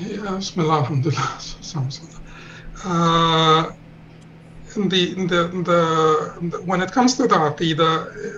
[0.00, 1.38] Alhamdulillah.
[2.84, 3.72] Uh,
[4.74, 7.36] the, the, the, when it comes to the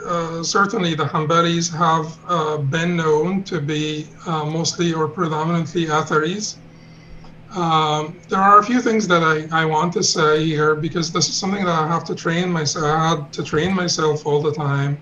[0.06, 6.56] uh, certainly the Hanbalis have uh, been known to be uh, mostly or predominantly Atharis.
[7.54, 11.28] Um, there are a few things that I, I want to say here because this
[11.28, 12.84] is something that I have to train myself.
[12.86, 14.98] I had to train myself all the time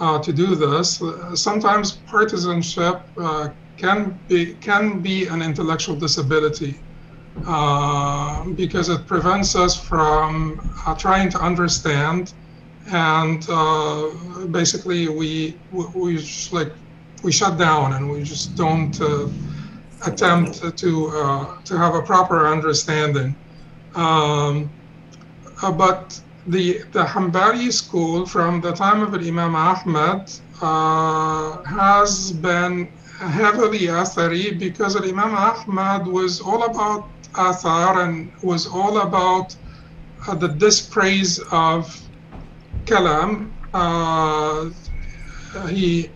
[0.00, 1.02] uh, to do this.
[1.34, 3.50] sometimes partisanship uh,
[3.80, 6.74] can be can be an intellectual disability
[7.46, 12.34] uh, because it prevents us from uh, trying to understand,
[12.88, 14.10] and uh,
[14.50, 16.72] basically we we, just, like
[17.22, 19.28] we shut down and we just don't uh,
[20.06, 23.34] attempt to uh, to have a proper understanding.
[23.94, 24.70] Um,
[25.62, 32.88] uh, but the the Hanbali school from the time of Imam Ahmad uh, has been
[33.28, 39.54] heavily Athari because Imam Ahmad was all about Athar and was all about
[40.26, 42.00] uh, the dispraise of
[42.86, 43.52] Kalam.
[43.74, 44.70] Uh,
[45.68, 46.10] he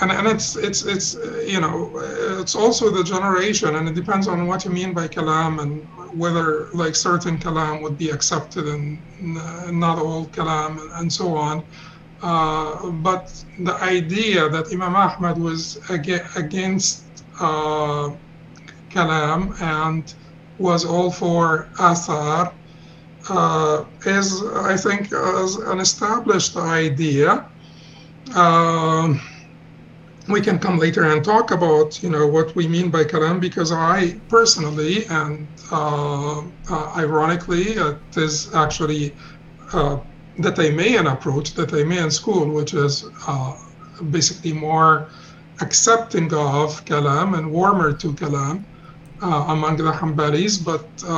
[0.00, 1.14] and, and it's it's it's
[1.46, 1.92] you know
[2.40, 5.86] it's also the generation and it depends on what you mean by kalam and
[6.18, 8.98] whether like certain kalam would be accepted and
[9.78, 11.62] not all kalam and so on
[12.22, 18.10] uh, but the idea that Imam Ahmad was against uh,
[18.90, 20.14] kalam and
[20.58, 22.54] was all for athar
[23.28, 27.48] uh, is I think is an established idea.
[28.34, 29.20] Um,
[30.28, 33.72] we can come later and talk about you know what we mean by kalam because
[33.72, 39.16] I personally and uh, uh, ironically it is actually
[40.38, 43.56] the Taymiyyan approach, the Taymiyyan school, which is uh,
[44.10, 45.08] basically more
[45.60, 48.64] accepting of Kalam and warmer to Kalam
[49.22, 50.64] uh, among the Hanbalis.
[50.64, 51.10] But uh,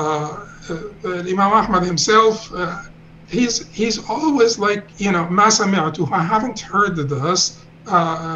[0.70, 2.52] uh, uh, Imam Ahmad himself,
[3.28, 7.58] he's he's always like, you know, ma sami'tu, I haven't heard this,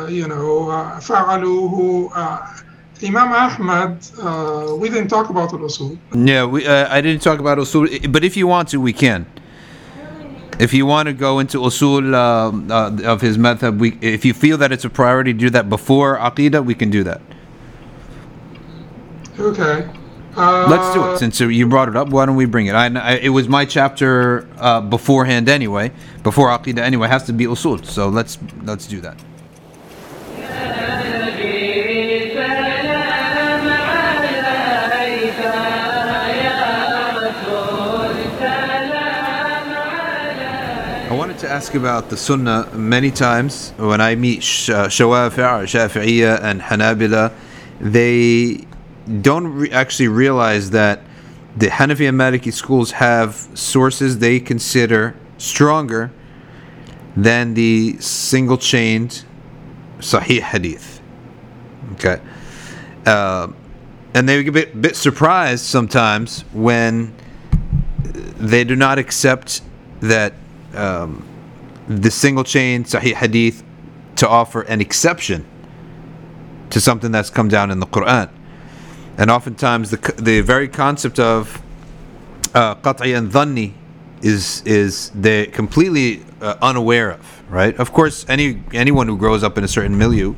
[0.08, 1.00] you know, uh,
[1.40, 2.10] Who
[3.02, 5.98] Imam Ahmad, uh, we didn't talk about usul.
[6.14, 9.26] Yeah, we, uh, I didn't talk about usul, but if you want to, we can.
[10.58, 14.32] If you want to go into usul uh, uh, of his method, we, if you
[14.32, 17.20] feel that it's a priority to do that before aqidah, we can do that.
[19.38, 19.88] Okay.
[20.36, 21.18] Let's do it.
[21.18, 22.74] Since you brought it up, why don't we bring it?
[22.74, 24.42] I, I it was my chapter
[24.88, 27.06] beforehand anyway, before aqidah anyway.
[27.06, 29.16] It has to be usul, so let's let's do that.
[41.36, 43.72] Wanted to ask about the Sunnah many times.
[43.76, 47.30] When I meet Shawafi' Shafi'iyya and Hanabila,
[47.78, 48.64] they
[49.20, 51.02] don't re- actually realize that
[51.54, 56.10] the Hanafi and Maliki schools have sources they consider stronger
[57.14, 59.26] than the single chained
[59.98, 61.02] Sahih Hadith.
[61.92, 62.18] Okay.
[63.04, 63.48] Uh,
[64.14, 67.14] and they get a bit, bit surprised sometimes when
[68.02, 69.60] they do not accept
[70.00, 70.32] that
[70.76, 71.26] um,
[71.88, 73.62] the single chain Sahih Hadith
[74.16, 75.46] to offer an exception
[76.70, 78.30] to something that's come down in the Quran.
[79.18, 81.62] And oftentimes the the very concept of
[82.54, 83.72] uh, qat'i and dhanni
[84.22, 87.76] is is they completely uh, unaware of, right?
[87.78, 90.34] Of course, any anyone who grows up in a certain milieu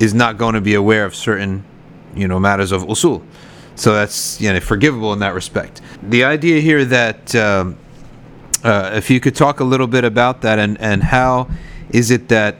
[0.00, 1.64] is not going to be aware of certain,
[2.14, 3.22] you know, matters of usul.
[3.74, 5.80] So that's you know forgivable in that respect.
[6.02, 7.76] The idea here that um,
[8.64, 11.48] uh, if you could talk a little bit about that and, and how
[11.90, 12.56] is it that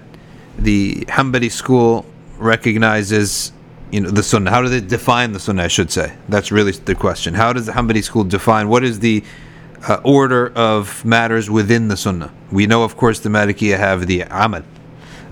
[0.58, 2.06] the Hanbali school
[2.38, 3.52] recognizes
[3.90, 4.50] you know the sunnah?
[4.50, 6.14] How do they define the sunnah i should say?
[6.28, 7.34] That's really the question.
[7.34, 9.24] How does the hanbali school define what is the
[9.88, 12.32] uh, order of matters within the sunnah?
[12.52, 14.62] We know of course the malikiya have the amal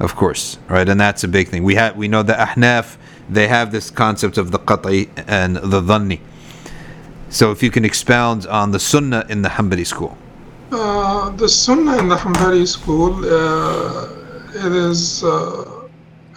[0.01, 0.89] of course right?
[0.89, 1.65] And that's a big thing.
[1.65, 2.97] We have we know the ahnaf
[3.29, 6.21] they have this concept of the qat'i and the dhanni.
[7.29, 10.17] So if you can expound on the sunnah in the hanbali school
[10.73, 14.09] uh, the Sunnah in the Hanbali school, uh,
[14.67, 15.89] it is uh,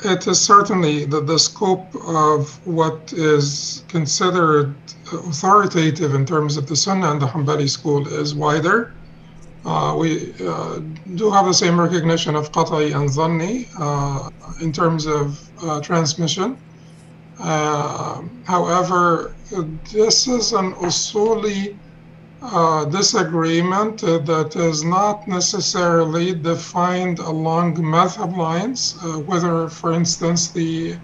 [0.04, 4.74] it is certainly the, the scope of what is considered
[5.12, 8.94] authoritative in terms of the Sunnah in the Hanbali school is wider.
[9.66, 10.80] Uh, we uh,
[11.16, 15.40] do have the same recognition of Qat'i and Dhanni in terms of
[15.82, 16.58] transmission.
[17.40, 19.34] however,
[19.92, 21.76] this is an usuli
[22.42, 30.48] this agreement uh, that is not necessarily defined along method lines, uh, whether, for instance,
[30.48, 30.96] the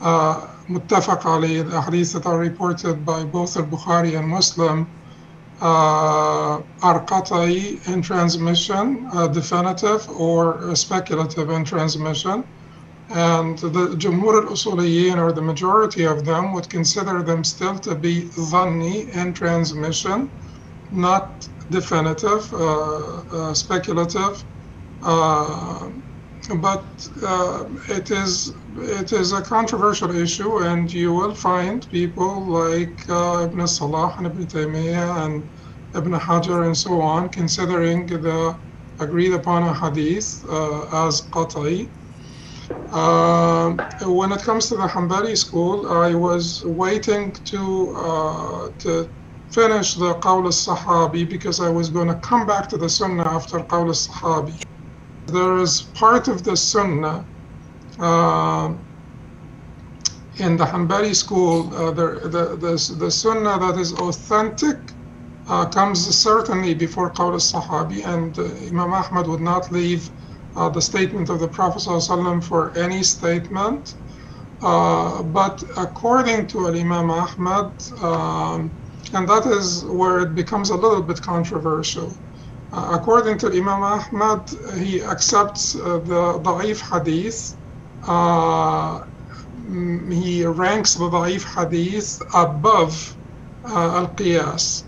[0.00, 4.88] uh, muttafaq ali, the hadith that are reported by both al-Bukhari and Muslim,
[5.60, 12.42] uh, are qata'i in transmission, uh, definitive or speculative in transmission.
[13.10, 18.22] And the Jumhur al-Usuliyin, or the majority of them, would consider them still to be
[18.50, 20.30] dhanni in transmission,
[20.90, 24.44] not definitive, uh, uh speculative.
[25.02, 25.90] Uh,
[26.56, 27.06] but
[27.88, 34.14] it is it is a controversial issue, and you will find people like Ibn Salah
[34.18, 35.50] and Ibn Taymiyyah and
[35.94, 38.58] Ibn Hajar and so on considering the
[39.00, 41.90] agreed upon hadith uh, as qat'i.
[42.92, 43.70] Uh,
[44.06, 49.10] when it comes to the Hanbali school, I was waiting to uh, to
[49.50, 53.58] finish the Qawl al-Sahabi because I was going to come back to the Sunnah after
[53.58, 54.62] Qawl al-Sahabi
[55.26, 57.24] there is part of the Sunnah
[57.98, 58.72] uh,
[60.38, 64.92] in the Hanbali school, uh, the, the, the, the Sunnah that is authentic
[65.48, 70.10] uh, comes certainly before Qawl al-Sahabi, and uh, Imam Ahmad would not leave
[70.56, 71.82] uh, the statement of the Prophet
[72.44, 73.94] for any statement.
[74.62, 77.72] Uh, but according to Imam Ahmad,
[78.02, 78.70] um,
[79.12, 82.12] and that is where it becomes a little bit controversial.
[82.72, 84.48] Uh, according to Imam Ahmad,
[84.78, 87.56] he accepts uh, the da'if hadith.
[88.06, 89.00] Uh,
[89.68, 93.16] mm, he ranks the da'if hadith above
[93.64, 94.84] uh, al-qiyas.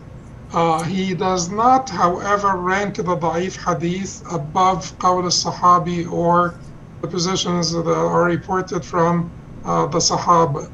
[0.52, 6.54] Uh, he does not, however, rank the da'if hadith above qawl al-sahabi or
[7.00, 9.32] the positions that are reported from
[9.64, 10.70] uh, the sahaba.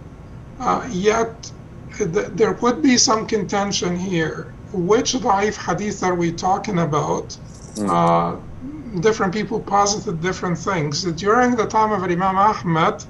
[0.90, 1.50] yet,
[1.98, 7.36] th- there would be some contention here which da'if hadith are we talking about?
[7.74, 7.88] Mm.
[7.88, 11.04] Uh, different people posited different things.
[11.04, 13.04] During the time of Imam Ahmad,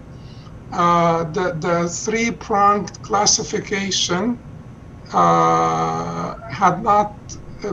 [0.73, 4.39] uh, the, the three pronged classification
[5.13, 7.15] uh, had not
[7.65, 7.73] uh,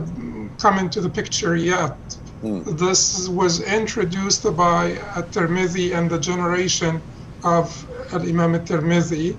[0.58, 1.96] come into the picture yet.
[2.42, 2.78] Mm.
[2.78, 7.00] This was introduced by At-Tirmidhi and the generation
[7.44, 9.36] of Imam At-Tirmidhi.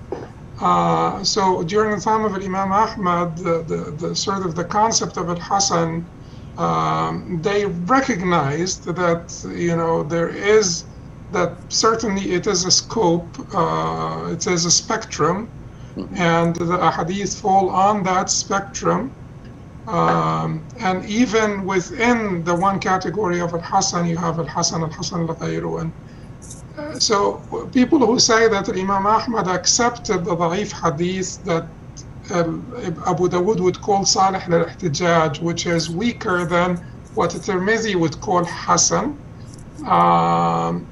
[0.60, 5.16] Uh, so during the time of Imam Ahmad, the, the, the, sort of the concept
[5.16, 6.04] of al-Hasan,
[6.56, 10.84] um, they recognized that you know there is
[11.30, 15.48] that certainly it is a scope, uh, it is a spectrum,
[16.14, 19.12] and the ahadith fall on that spectrum.
[19.86, 25.92] Um, and even within the one category of al-Hasan, you have al-Hasan, al-Hasan al-Ghayru, and
[26.98, 27.40] so
[27.72, 31.66] people who say that Imam Ahmad accepted the da'if hadith that
[32.30, 32.64] um,
[33.06, 36.76] Abu Dawood would call Salih al-Ihtijaj, which is weaker than
[37.14, 39.16] what Tirmidhi would call Hasan.
[39.86, 40.86] Um,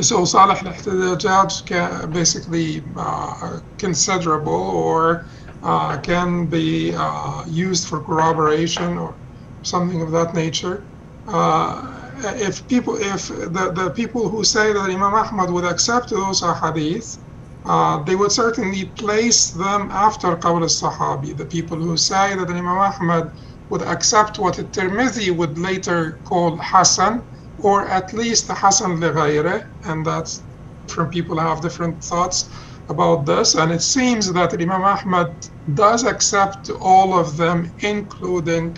[0.00, 5.24] so Salih al-Ihtijaj basically uh, considerable or
[5.62, 9.14] uh, can be uh, used for corroboration or
[9.62, 10.82] something of that nature.
[11.26, 16.40] Uh, if people, if the, the people who say that Imam Ahmad would accept those
[16.40, 17.18] ahadith,
[17.64, 21.36] uh, they would certainly place them after Qawl al-Sahabi.
[21.36, 23.30] The people who say that Imam Ahmad
[23.68, 27.22] would accept what Tirmidhi would later call Hasan,
[27.58, 30.44] or at least Hasan li and that's
[30.86, 32.48] different people have different thoughts
[32.88, 33.54] about this.
[33.56, 35.28] And it seems that Imam Ahmad
[35.74, 38.76] does accept all of them, including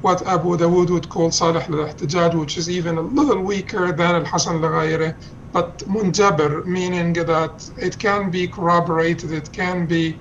[0.00, 4.62] what Abu Dawood would call Salih al-Ihtijaj, which is even a little weaker than al-Hasan
[4.62, 5.14] al
[5.52, 10.20] but munjabir, meaning that it can be corroborated, it can be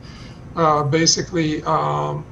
[0.56, 2.26] uh, basically um,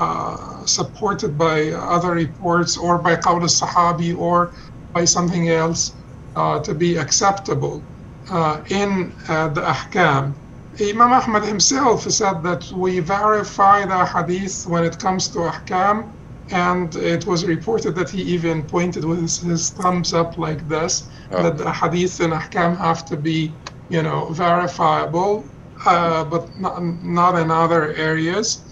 [0.00, 4.52] uh, supported by other reports or by qawl al-Sahabi or
[4.92, 5.92] by something else
[6.34, 7.86] uh, to be acceptable
[8.30, 10.34] uh, in uh, the ahkam.
[10.80, 16.14] Imam Ahmad himself said that we verify the hadith when it comes to ahkam
[16.50, 21.08] and it was reported that he even pointed with his, his thumbs up like this
[21.32, 21.42] oh.
[21.42, 23.52] that the hadith and ahkam have to be
[23.88, 25.44] you know verifiable
[25.86, 28.62] uh, but not, not in other areas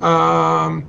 [0.00, 0.88] um,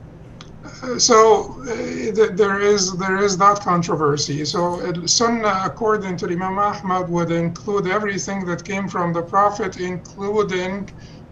[0.98, 7.32] so uh, there is there is that controversy so sunnah according to imam ahmad would
[7.32, 10.90] include everything that came from the prophet including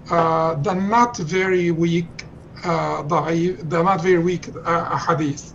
[0.09, 2.23] uh, the not very weak
[2.64, 5.52] ضعيف they're not very weak uh, hadith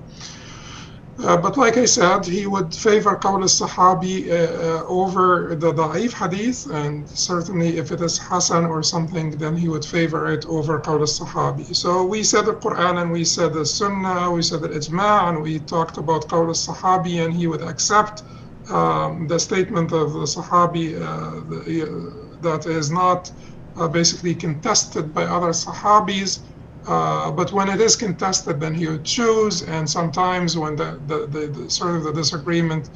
[1.20, 6.68] uh, but like I said, he would favor qawl al-sahabi uh, over the da'if hadith,
[6.68, 11.00] and certainly if it is Hasan or something, then he would favor it over qawl
[11.00, 11.76] al-sahabi.
[11.76, 15.42] So we said the Quran and we said the Sunnah, we said the Ijma' and
[15.42, 18.22] we talked about qawl al-sahabi, and he would accept
[18.70, 23.32] um, the statement of the Sahabi, uh, the, that is not
[23.78, 26.40] uh, basically contested by other Sahabis.
[26.87, 29.63] uh, but when it is contested, then he would choose.
[29.63, 32.91] And sometimes when the, the, the, the sort of the disagreement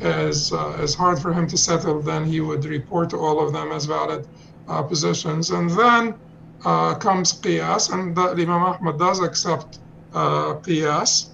[0.00, 3.52] is, uh, is hard for him to settle, then he would report to all of
[3.52, 4.26] them as valid
[4.68, 5.50] uh, positions.
[5.50, 6.14] And then
[6.64, 9.78] uh, comes qiyas, and the, Imam Ahmad does accept
[10.12, 11.30] uh, qiyas,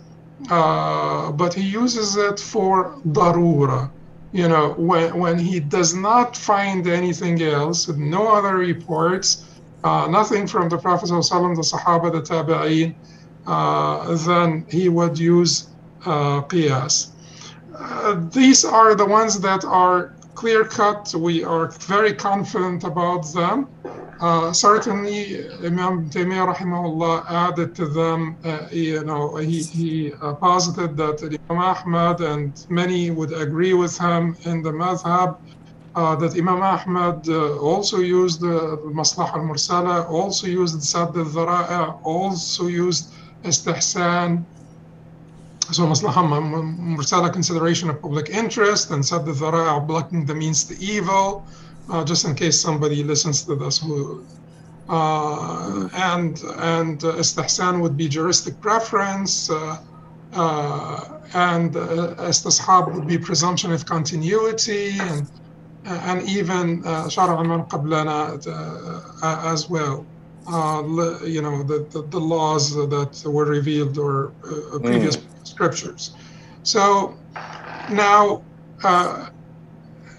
[0.50, 3.90] uh, but he uses it for darura.
[4.32, 9.44] You know, when, when he does not find anything else, no other reports,
[9.84, 12.94] uh, nothing from the Prophet, the Sahaba, the Tabi'een,
[13.46, 15.68] uh, then he would use
[16.04, 17.08] uh, qiyas.
[17.74, 21.14] Uh, these are the ones that are clear cut.
[21.14, 23.68] We are very confident about them.
[24.20, 30.96] Uh, certainly, Imam Taymiyyah rahimahullah added to them, uh, you know, he, he uh, posited
[30.96, 35.36] that Imam Ahmad and many would agree with him in the madhab
[35.96, 43.12] that Imam Ahmad uh, also used the Maslah al-Mursala, also used Sadd al-Dhara'a, also used
[43.44, 44.44] Istihsan,
[45.72, 46.22] so Maslaha
[46.96, 51.46] Mursala consideration of public interest and Sadd al-Dhara'a blocking the means to evil
[51.90, 54.24] uh, just in case somebody listens to this who
[54.88, 59.78] uh, and and uh, istihsan would be juristic preference uh,
[60.34, 65.28] uh, and uh, istishab would be presumption of continuity and
[65.86, 68.18] and even uh, shara man qablana
[69.52, 70.04] as well
[71.24, 74.32] you know the, the, the laws that were revealed or
[74.82, 75.46] previous mm.
[75.46, 76.14] scriptures
[76.62, 77.16] so
[77.90, 78.42] now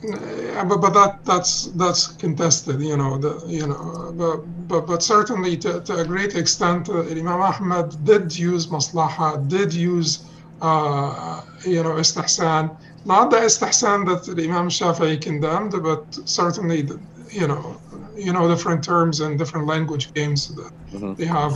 [0.01, 3.17] but, but that that's that's contested, you know.
[3.17, 8.05] The, you know, but but, but certainly to, to a great extent, uh, Imam Ahmad
[8.05, 10.25] did use maslaha, did use
[10.61, 12.75] uh, you know istihsan,
[13.07, 16.99] not the istihsan that the Imam Shafi'i condemned, but certainly the,
[17.29, 17.79] you know
[18.15, 21.13] you know different terms and different language games that mm-hmm.
[21.13, 21.53] they have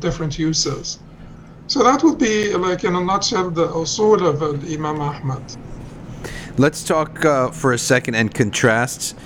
[0.00, 0.98] different uses.
[1.68, 5.42] So that would be like in a nutshell the usul of Imam Ahmad.
[6.58, 9.16] Let's talk uh, for a second and contrast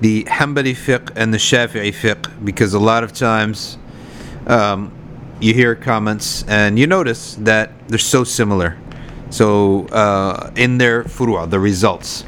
[0.00, 3.76] the Hanbali fiqh and the Shafi'i fiqh because a lot of times
[4.46, 4.90] um,
[5.40, 8.78] you hear comments and you notice that they're so similar.
[9.32, 12.24] So uh, in their furu'a, the results.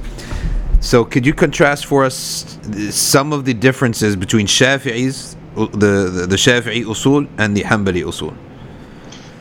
[0.80, 2.58] So could you contrast for us
[2.90, 8.34] some of the differences between Shafi'i's the, the, the Shafi'i usul and the Hanbali usul?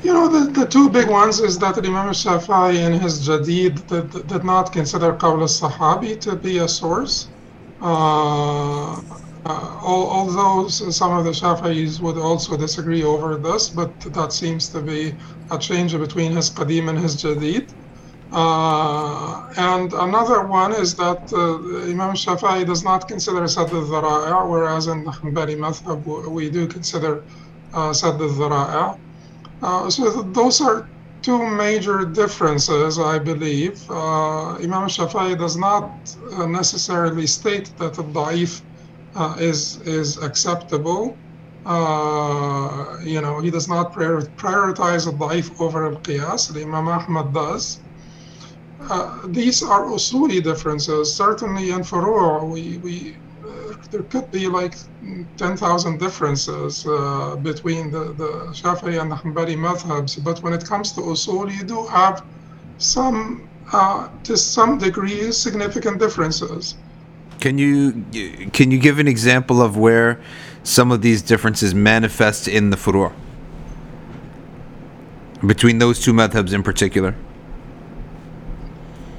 [0.03, 4.27] You know, the, the two big ones is that Imam Shafi'i in his Jadid did,
[4.27, 7.29] did not consider Qawl al-Sahabi to be a source.
[7.81, 9.01] Uh,
[9.45, 14.81] uh, although some of the Shafi'is would also disagree over this, but that seems to
[14.81, 15.13] be
[15.53, 17.73] a change between his Qadim and his Jadid.
[18.31, 24.87] Uh, and another one is that uh, Imam Shafi'i does not consider Sadd al-Dhara'a, whereas
[24.87, 27.25] in the Hanbali Madhab we do consider
[27.73, 28.97] uh, Sadd al-Dhara'a.
[29.61, 30.89] Uh, so those are
[31.21, 33.81] two major differences, I believe.
[33.89, 38.63] Uh, Imam Shafi'i does not uh, necessarily state that the da'if
[39.15, 41.22] uh, is is acceptable.
[41.65, 46.41] Uh, you know, he does not prior- prioritize the da'if over al-qiyas.
[46.61, 47.79] Imam Ahmad does.
[48.89, 51.15] Uh, these are usuli differences.
[51.15, 53.15] Certainly in furu' we, we
[53.91, 54.75] there could be like
[55.37, 60.21] 10,000 differences uh, between the, the Shafi'i and the Hanbali madhabs.
[60.23, 62.21] But when it comes to usul, you do have
[62.77, 66.82] some, uh, to some degree, significant differences.
[67.43, 68.05] Can you
[68.53, 70.17] can you give an example of where
[70.63, 73.11] some of these differences manifest in the furu'
[75.45, 77.13] between those two madhabs in particular?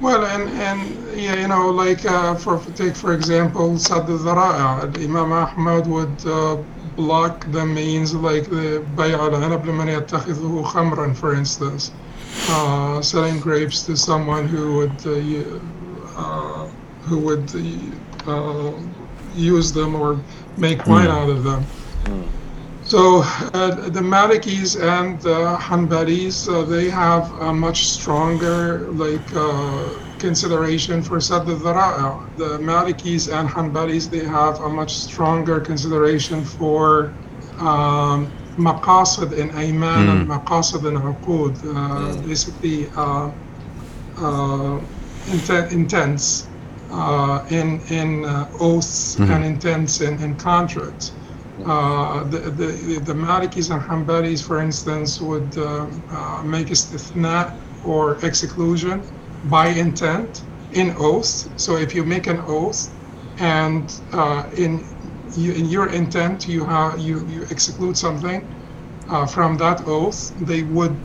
[0.01, 5.31] Well, and, and yeah, you know, like uh, for take for example, Sadd al-Dhara'a, Imam
[5.31, 6.57] Ahmad would uh,
[6.95, 11.91] block the means like the Bay' al-Anab liman yattakhidhuhu khamran, for instance,
[12.49, 16.67] uh, selling grapes to someone who would uh, uh
[17.03, 17.47] who would
[18.27, 18.71] uh,
[19.35, 20.19] use them or
[20.57, 21.11] make wine mm.
[21.11, 21.63] out of them.
[22.05, 22.27] Mm.
[22.83, 29.89] So uh, the Malikis and the Hanbalis, uh, they have a much stronger like uh,
[30.19, 37.11] consideration for Sadd al The Malikis and Hanbalis, they have a much stronger consideration for
[37.57, 40.11] um, maqasid in ayman mm.
[40.11, 43.31] and maqasid in uqud, uh, basically uh,
[44.17, 44.79] uh,
[45.31, 46.47] intent, intents
[46.95, 48.25] uh, in, in
[48.59, 49.29] oaths mm.
[49.29, 51.11] and intents and, in contracts.
[51.65, 57.53] Uh, the, the, the Malikis and Hanbalis, for instance, would uh, uh, make istithna
[57.85, 59.01] or exclusion
[59.45, 61.49] by intent in oath.
[61.57, 62.89] So if you make an oath
[63.39, 64.83] and uh, in
[65.37, 68.45] you, in your intent you have you you exclude something
[69.09, 70.95] uh, from that oath, they would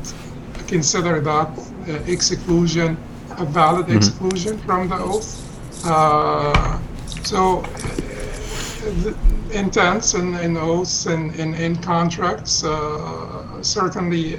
[0.66, 1.49] consider that
[1.88, 2.97] uh, exclusion
[3.38, 3.97] a valid Mhm.
[3.97, 5.50] exclusion from the oath.
[5.84, 6.78] Uh,
[7.22, 9.14] so, uh,
[9.52, 14.37] intents and, and oaths and, and contracts, uh, certainly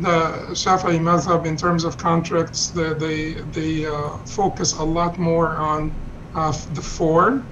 [0.00, 5.48] the Shafi'i madhab in terms of contracts, they, they, they uh, focus a lot more
[5.48, 5.92] on
[6.34, 7.46] uh, the form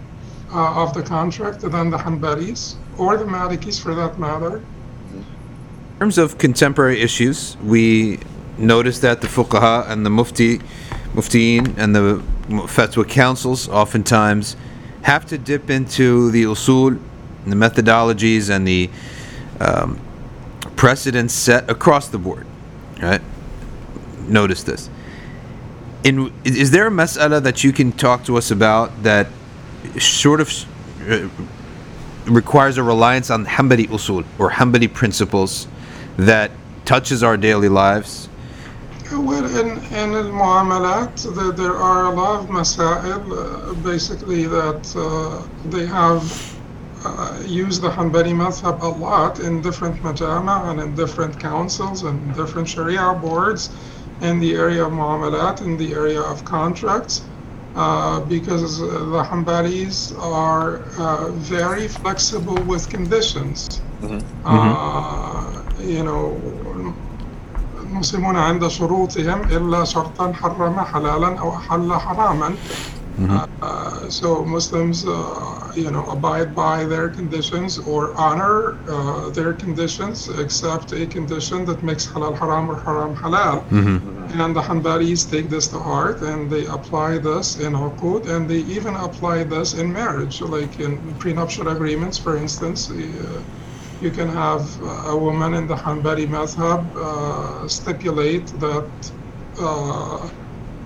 [0.53, 4.57] uh, of the contract than the Hanbalis or the Malikis for that matter.
[5.13, 8.19] In terms of contemporary issues, we
[8.59, 10.59] notice that the fuqaha and the mufti,
[11.15, 14.57] muftiin and the fatwa councils oftentimes
[15.03, 17.01] have to dip into the usul,
[17.47, 18.91] the methodologies, and the
[19.61, 19.99] um,
[20.77, 22.47] precedents set across the board.
[23.01, 23.23] Right?
[24.29, 24.91] Notice this.
[26.05, 29.27] In is there a mas'ala that you can talk to us about that
[29.99, 30.51] sort of
[31.09, 31.29] uh,
[32.27, 35.67] requires a reliance on Hanbali usul or Hanbali principles
[36.17, 36.51] that
[36.85, 38.30] touches our daily lives?
[39.13, 45.43] Well, in, in al-muamalat, there, there are a lot of masail, uh, basically, that uh,
[45.69, 46.23] they have
[47.05, 52.35] uh, used the Hanbali madhab a lot in different majama and in different councils and
[52.37, 53.71] different sharia boards
[54.21, 57.23] in the area of muamalat, in the area of contracts,
[57.75, 63.81] uh, because the Hanbalis are uh, very flexible with conditions.
[64.45, 66.41] Uh, you know,
[67.91, 72.55] مسلم عند شروطهم إلا شرطا حرم حلالا أو أحل حراما
[73.21, 73.63] Mm-hmm.
[73.63, 80.29] Uh, so Muslims, uh, you know, abide by their conditions or honor uh, their conditions,
[80.39, 83.63] except a condition that makes halal haram or haram halal.
[83.69, 84.41] Mm-hmm.
[84.41, 88.61] And the Hanbalis take this to heart and they apply this in uqud and they
[88.77, 92.91] even apply this in marriage, like in prenuptial agreements, for instance.
[92.91, 93.43] Uh,
[94.01, 94.63] you can have
[95.13, 98.91] a woman in the Hanbali madhab uh, stipulate that
[99.59, 100.29] uh,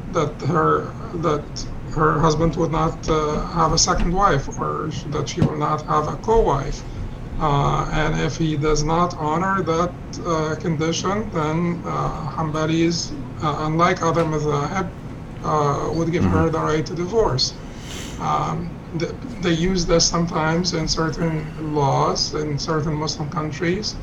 [0.09, 0.94] that her
[1.27, 1.46] that
[1.94, 6.09] her husband would not uh, have a second wife or that she will not have
[6.09, 6.81] a co-wife.
[7.38, 9.94] Uh, and if he does not honor that
[10.27, 14.90] uh, condition, then uh, Hanbalis, uh, unlike other madhahib,
[15.42, 17.61] uh, would give her the right to divorce.
[18.18, 23.98] Um, they use this sometimes in certain laws in certain Muslim countries.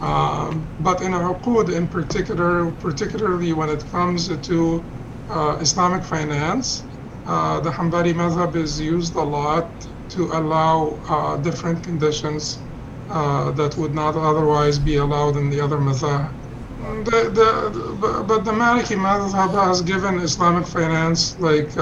[0.00, 4.90] Um, but in Uqud in particular, particularly when it comes to
[5.28, 6.86] uh, Islamic finance,
[7.24, 12.66] uh, the Hanbali madhab is used a lot to allow uh, different conditions
[13.08, 16.34] uh, that would not otherwise be allowed in the other madhab.
[16.78, 21.76] The, the, but- but the Maliki madhab has given Islamic finance like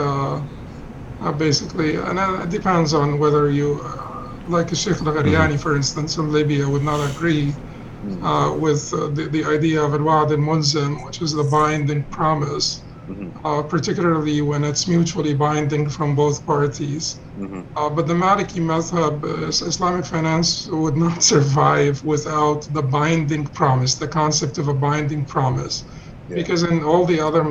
[1.20, 6.16] uh, basically, and uh, it depends on whether you, uh, like Sheikh Al-Ghariani, for instance,
[6.16, 7.56] in Libya, would not agree
[8.22, 12.84] uh, with uh, the, the idea of al-wa'd al-mulzim, which is the binding promise,
[13.44, 17.20] uh, particularly when it's mutually binding from both parties.
[17.76, 24.08] Uh, but the Maliki madhab, Islamic finance would not survive without the binding promise, the
[24.08, 25.84] concept of a binding promise.
[26.34, 27.42] Because in all the other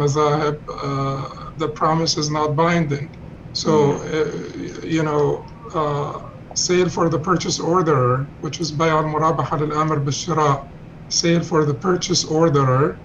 [0.84, 1.24] uh,
[1.58, 3.10] the promise is not binding.
[3.54, 6.20] So, uh, you know, uh,
[6.56, 10.64] sale for the purchase order, which is bay' al-murabaha al-amr bil-shira,
[11.08, 13.02] sale for the purchase order,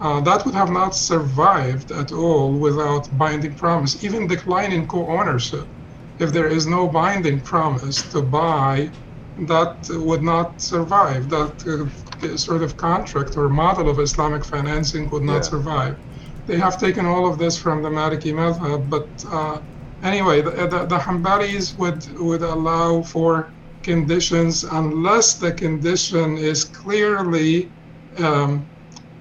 [0.00, 5.68] uh, that would have not survived at all without binding promise, even declining co-ownership.
[6.18, 8.90] If there is no binding promise to buy,
[9.46, 11.28] that would not survive.
[11.28, 15.50] That uh, sort of contract or model of Islamic financing would not Yeah.
[15.54, 15.96] survive.
[16.46, 19.60] They have taken all of this from the Maliki madhab, but uh,
[20.02, 23.50] anyway, the, the, the Hanbalis would, would allow for
[23.82, 27.70] conditions unless the condition is clearly
[28.18, 28.66] um,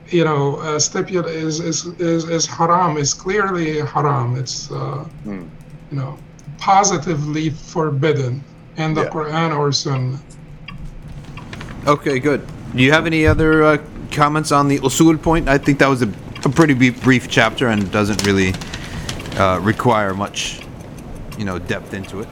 [0.10, 4.36] you know, uh, stipul is, is, is, is haram, is clearly haram.
[4.38, 5.46] It's, uh, Hmm.
[5.92, 6.18] you know,
[6.58, 8.44] positively forbidden
[8.78, 9.10] in the Yeah.
[9.10, 10.20] Quran or Sunnah.
[11.88, 12.46] Okay, good.
[12.76, 13.78] Do you have any other uh,
[14.12, 15.48] comments on the usul point?
[15.48, 16.10] I think that was a,
[16.44, 18.54] a pretty brief, brief chapter and doesn't really
[19.38, 20.62] uh, require much,
[21.39, 22.29] you know, depth into it.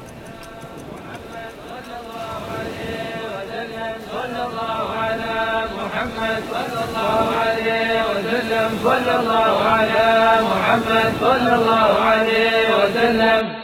[8.85, 13.62] صلى الله على محمد صلى الله عليه وسلم